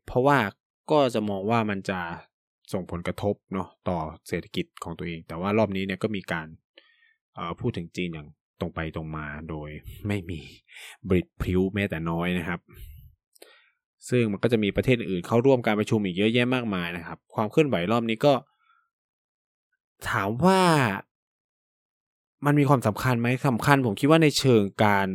[0.06, 0.38] เพราะว่า
[0.90, 2.00] ก็จะมองว่ามันจะ
[2.72, 3.98] ส่งผลกระทบเนาะต่อ
[4.28, 6.46] เศรษฐกิจของตัวเอง แต่ว่ารอบนี้เนี่ยก็มีการ
[7.60, 8.28] พูดถึงจีนอย่าง
[8.60, 9.68] ตรงไปตรงมาโดย
[10.06, 10.40] ไม่มี
[11.08, 12.60] บริดพริ้วแม้แต่น้อยนะครับ
[14.08, 18.32] ซึ่งมันก็จะมีประเทศอื่นเข้าร่วมการประชุมอีกเยอะแยะมากมายนะครับ ความเคลื่อนไหวรอบนี้ก็
[20.10, 20.60] ถามว่า
[22.44, 25.08] มันมีความสำคัญไหมสำคัญผมคิดว่าในเชิงการ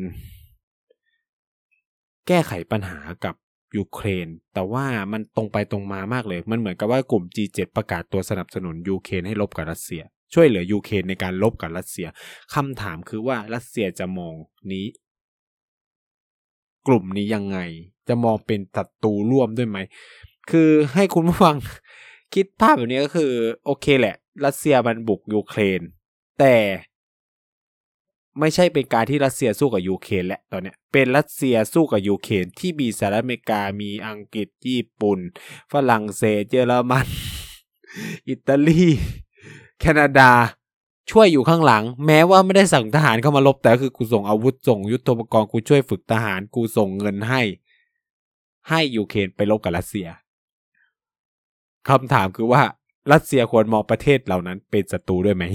[2.28, 3.36] แก้ไขปัญหากับ
[3.78, 10.02] ยูเครน แต่ว่ามันตรงไปตรงมามากเลย มันเหมือนกับว่ากลุ่ม G7 ประกาศตัวสนับสนุนยูเครนให้ลบกับรัสเซีย
[10.34, 12.08] ช่วยเหลือยูเครนในการลบกับรัสเซีย
[12.54, 14.34] คำถามคือว่ารัสเซียจะมอง
[14.72, 14.86] นี้
[16.88, 17.60] กลุ่มนี้ยังไง
[18.08, 19.78] จะมองเป็นศัตรูร่วมด้วยไหม
[20.52, 21.56] คือให้คุณผู้ฟัง
[22.34, 23.32] คิดภาพแบบนี้ก็คือ
[23.66, 25.82] โอเคแหละ รัสเซียมันบุกยูเครน
[26.40, 26.56] แต่
[28.40, 35.20] ไม่ใช่เป็นการที่รัสเซียสู้กับยูเครนและตอนเนี้ยเป็นรัสเซียสู้กับยูเครนที่มีสหรัฐอเมริกามีอังกฤษญี่ปุ่น
[35.72, 37.08] ฝรั่งเศสเยอรมัน
[38.30, 38.86] อิตาลี
[39.80, 40.32] แคนาดา
[41.12, 47.42] ช่วยอยู่ข้างหลัง แม้ว่าไม่ได้สั่งทหารเข้ามารบแต่คือกูส่งอาวุธส่งยุทโธปกรณ์กูช่วยฝึกทหารกูส่งเงินให้
[48.70, 50.08] ให้ยูเครนไปรบกับรัสเซีย
[51.90, 52.62] คำถามคือว่า
[53.12, 55.46] รัสเซียควรมองประเทศเหล่านั้นเป็นศัตรูด้วยไหม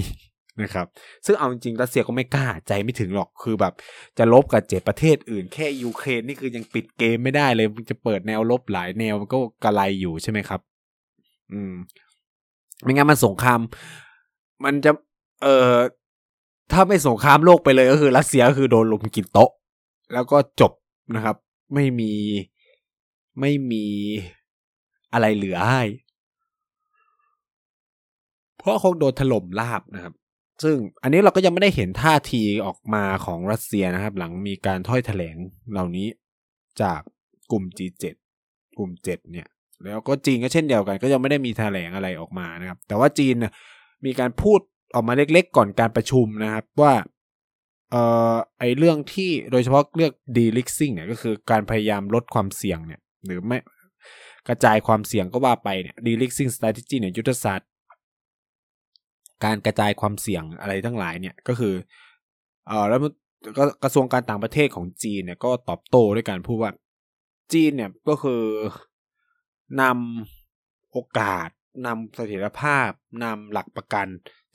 [0.62, 0.87] นะครับ
[1.27, 3.73] ซึ่งเอาจริงรัสเซียก็ไม่กล้าใจไม่ถึงหรอกคือแบบ
[4.19, 10.61] จะลบกับเจ็ดประเทศอื่นแค่ยูเครนนี่คือยังปิดเกมไม่ได้เลยจะเปิดแนวลบหลายแนวมันก็กระไรอยู่ใช่ไหมครับ
[11.53, 11.75] อืม
[12.83, 13.61] ไม่งั้นมันสงคราม
[14.65, 14.91] มันจะ
[15.43, 15.77] เอ่อ
[16.73, 19.51] ถ้าไม่สงครามโลกไปเลยก็คือ รัสเซียก็คือโดนลุมกินโต๊ะ
[20.12, 20.73] แล้วก็จบ
[21.15, 21.37] นะครับ
[21.75, 22.12] ไม่มี
[23.41, 23.85] ไม่มี
[25.12, 25.83] อะไรเหลือให้
[28.62, 30.14] เพราะคงโดนถล่มราบนะครับ
[30.62, 35.37] ซึ่งอันนี้เราก็ยังไม่ได้เห็นท่าทีออกมาของรัสเซียนะครับ หลังมีการถ้อยแถลง
[35.72, 36.07] เหล่านี้
[36.83, 37.01] จาก
[37.51, 38.05] กลุ่ม G7
[38.79, 39.48] กลุ่ม 7 เนี่ย
[39.85, 43.35] แล้วก็จีนก็เช่นเดียวกัน ก็ยังไม่ได้มีแถลงอะไรออกมานะครับ แต่ว่าจีน
[44.05, 44.61] มีการพูด
[44.94, 46.94] ออกมาเล็กๆ ก่อนการประชุมนะครับว่า
[47.90, 53.59] เอ่อไอเรื่องที่โดยเฉพาะเรื่อง de-risking เนี่ยก็คือการพยายามลดความเสี่ยงเนี่ย หรือไม่
[54.48, 57.68] กระจายความเสี่ยงก็ว่าไปเนี่ย de-risking strategy เนี่ยยุทธศาสตร์
[59.44, 61.74] การกระจายความเสี่ยงอะไรทั้งหลายเนี่ยก็คือ
[62.68, 63.00] เออแล้ว
[63.59, 66.72] ก็กระทรวงการต่างประเทศของจีนเนี่ยก็ตอบโต้ด้วยการพูดว่า
[67.52, 68.42] จีนเนี่ยก็คือ
[69.81, 71.48] นำโอกาส
[71.87, 72.90] นำเสถียรภาพ
[73.24, 74.07] นำหลักประกัน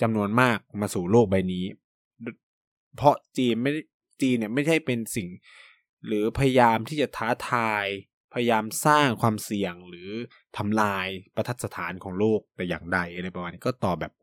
[0.01, 1.65] จำนวนมากมาสู่โลกใบนี้
[2.95, 3.71] เพราะจีนไม่
[4.21, 5.27] จีนเนี่ยไม่ใช่เป็นสิ่ง
[6.07, 7.85] หรือพยายามที่จะท้าทาย
[8.33, 10.09] พยายามสร้างความเสี่ยงหรือ
[10.57, 14.13] ทำลายประทัดสถานของโลกแต่อย่างใดอะไรประมาณนี้ก็ตอบแบบ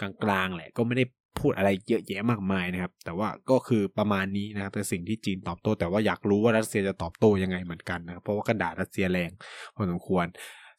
[0.00, 1.04] กลางๆแหละก็ไม่ได้
[1.38, 9.30] พูดอะไรเยอะแยะมากมายนะครับ แต่ว่าก็คือประมาณนี้นะครับเป็นสิ่งที่จีนตอบโต้ แต่ว่าอยากรู้ว่ารัสเซียจะตอบโต้ยังไงเหมือนกันนะครับเพราะว่ากันดาษรัสเซียแรง
[9.76, 10.26] พอสมควร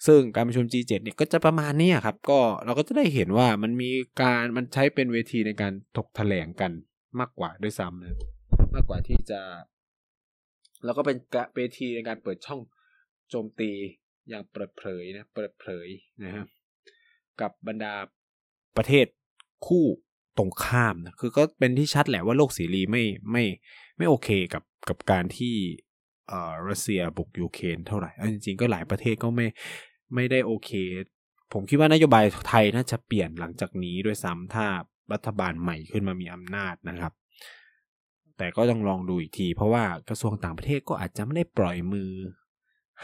[0.08, 3.90] ซึ่งการประชุม G7 เนี่ยก็จะประมาณนี้ครับก็เราก็จะได้เห็นว่ามันมี
[4.22, 6.72] การมันใช้เป็นเวทีในการถกแถลงกัน
[7.20, 8.18] มากกว่าด้วยซ้ำนะ
[8.76, 9.42] มากกว่าที่จะ
[10.86, 11.18] แล้วก็เป็น
[11.56, 12.62] เวทีในการเปิดช่อง
[13.30, 13.72] โจมตี
[14.30, 15.88] อย่างเปิดเผยนะเปิดเผย
[16.24, 16.48] นะครับ
[17.42, 17.94] กับบรรดา
[18.78, 19.06] ประเทศ
[19.68, 19.86] คู่
[20.38, 23.44] ตรงข้ามนะคือก็เป็นที่ชัดแหละว่าโลกเสรีไม่ไม่
[23.98, 25.56] ไม่โอเคกับกับการที่
[26.28, 29.48] เอ่อรัสเซียบุกยูเครนเท่าไหร่จริงๆก็หลายประเทศก็ไม่
[30.16, 30.72] ไม่ได้โอเค
[31.54, 34.66] ผมคิดว่านโยบายไทยน่าจะเปลี่ยนหลังจากนี้ด้วยซ้ำถ้า
[35.14, 37.14] รัฐบาลใหม่ขึ้นมามีอำนาจนะครับ
[38.38, 42.12] แต่ก็ต้องลองดูอีกที เพราะว่ากระทรวงต่างประเทศก็อาจจะไม่ได้ปล่อยมือ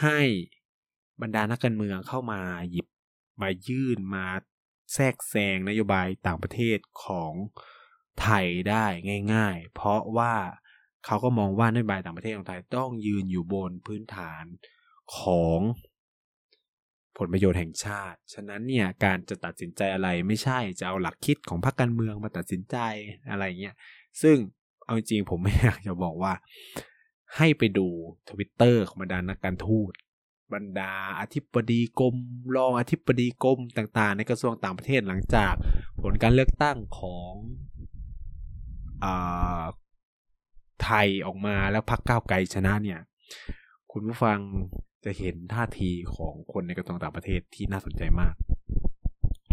[0.01, 0.19] ให้
[1.21, 2.39] บรรดานักการเมืองเข้ามา
[2.71, 2.87] หยิบ
[3.41, 4.25] มายื่นมา
[4.93, 7.33] แทรกแซงนโยบายต่างประเทศของ
[8.21, 8.85] ไทยได้
[9.33, 10.33] ง่าย ๆ เพราะว่า
[11.05, 14.43] เขาก็มองว่านโยบายต่างประเทศของไทยต้องยืนอยู่บนพื้นฐาน
[15.17, 15.59] ของ
[17.17, 22.77] ผลประโยชน์แห่งชาติ ฉะนั้นเนี่ยการจะตัดสินใจอะไรไม่ใช่จะเอาหลักคิดของพรรคการเมืองมาตัดสินใจ
[23.29, 23.75] อะไรเงี้ย
[24.21, 24.37] ซึ่ง
[24.85, 26.33] เอาจริงผมไม่อยากจะบอกว่า
[27.37, 27.87] ให้ไปดู
[28.29, 29.93] ทวิตเตอร์ของบรรดานักการทูต
[30.53, 32.15] บรรดาอธิบดีกรม
[32.55, 35.53] รองอธิบดีกรมต่างๆ ในกระทรวงต่างประเทศหลังจาก
[36.01, 37.33] ผลการเลือกตั้งของ
[39.03, 39.05] อ
[40.83, 42.99] ไทยออกมาแล้วพรรคก้าวไกลชนะเนี่ย
[43.91, 44.39] คุณผู้ฟัง
[45.05, 48.33] จะเห็นท่าทีของคนในกระทรวงต่างประเทศที่น่าสนใจมาก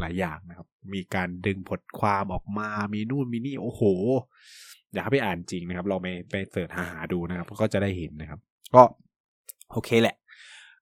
[0.00, 3.82] หลายอย่างนะครับ มีการดึงผลความออกมา มีนู่นมีนี่โอ้โห
[4.94, 8.40] อยากไปอ่านจริงนะครับ เราไปไปเสิร์ชหาหาดูนะครับ ก็จะได้เห็นนะครับ
[8.74, 8.82] ก็
[9.72, 10.16] โอเคแหละ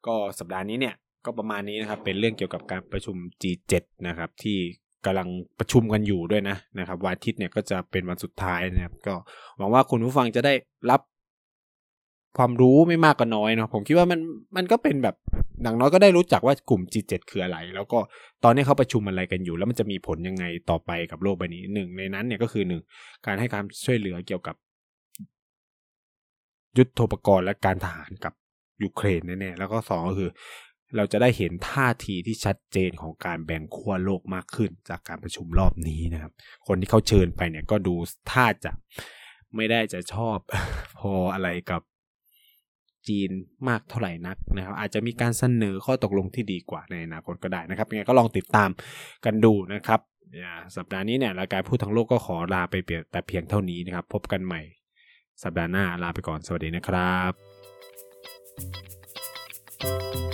[0.07, 3.73] ก็สัปดาห์นี้เนี่ยก็ประมาณนี้นะครับเป็นเรื่องเกี่ยวกับการประชุม G7
[4.09, 4.59] นะครับที่
[5.05, 9.15] กำลังประชุมกันอยู่ด้วยนะนะครับวันอาทิตย์เนี่ยก็จะเป็นวันสุดท้ายนะครับ ก็
[9.57, 10.55] หวังว่าคุณผู้ฟังจะได้
[10.91, 11.01] รับ
[12.39, 14.21] ความรู้ไม่มากก็น้อยเนาะผมคิดว่ามัน
[14.57, 15.17] มันก็เป็นแบบ
[15.63, 17.99] อย่างน้อยก็ได้รู้จักว่ากลุ่ม G7 คืออะไร แล้วก็
[18.45, 22.83] ตอนนี้เขาประชุมอะไรกันอยู่ แล้วมันจะมีผลยังไงต่อไปกับโลกใบนี้หนึ่งในนั้นเนี่ยก็คือหนึ่ง
[23.27, 24.57] การให้การช่วยเหลือเกี่ยวกับ
[26.79, 28.33] ยุทธปกรณ์และการทหารกับ
[28.83, 30.31] ยูเครนแน่ๆแล้วก็สองก็คือ
[30.97, 36.33] เราจะได้เห็นท่าทีที่ชัดเจนของการแบ่งขั้วโลกมากขึ้น จากการประชุมรอบนี้นะครับ
[36.67, 37.95] คนที่เขาเชิญไปเนี่ยก็ดู
[38.31, 38.73] ท่าจะ
[39.57, 40.39] ไม่ได้จะชอบ
[40.99, 41.83] พออะไรกับ
[43.09, 43.31] จีน
[43.69, 48.71] มากเท่าไหร่นักนะครับ อาจจะมีการเสนอข้อตกลงที่ดีกว่าในอนาคตก็ได้นะครับยังไงก็ลองติดตาม
[49.25, 50.01] กันดูนะครับ
[50.77, 52.75] สัปดาห์นี้เนี่ยรายการพูดทั้งโลกก็ขอลาไป
[53.13, 54.61] แต่เพียงเท่านี้นะครับ พบกันใหม่
[55.43, 57.50] สัปดาห์หน้าลาไปก่อนสวัสดีนะครับ
[58.61, 60.30] Música